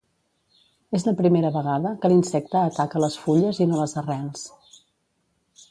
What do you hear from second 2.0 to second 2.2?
que